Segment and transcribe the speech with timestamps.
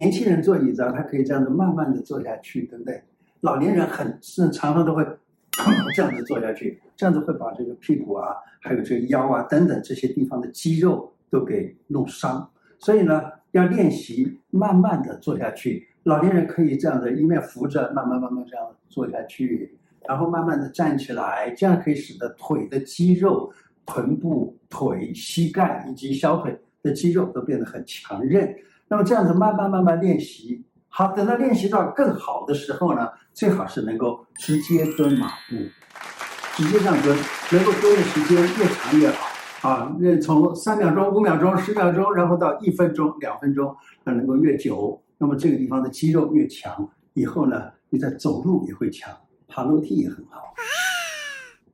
[0.00, 3.02] 年轻人坐椅子啊，他可以这样子慢慢的坐下去，对不对？
[3.42, 5.06] 老年人很是常常都会
[5.94, 12.50] 这样子坐下去，这样子会把这个屁股啊，还有这个腰啊等等这些地方的肌肉都给弄伤。
[12.78, 15.86] 所以呢，要练习慢慢的坐下去。
[16.04, 19.78] 老年人可以这样的，一面扶着，慢慢慢慢这样坐下去，
[20.08, 23.52] 然后慢慢的站起来，这样可以使得腿的肌肉、
[23.84, 28.50] 臀部、腿、膝盖以及小腿的肌肉都变得很强韧。
[28.90, 35.56] 那么这样子慢慢慢慢练习，好，等到练习到更好的时候呢，最好是能够直接蹲马步，
[36.56, 37.16] 直接这样蹲，
[37.52, 39.28] 能够蹲的时间越长越好。
[39.62, 49.14] 啊，那从三秒钟、五秒钟、十秒钟，然后到一分钟、两分钟，那能够越久，那么这个地方的肌肉越强，以后呢，你在走路也会强，
[49.46, 50.52] 爬楼梯也很好。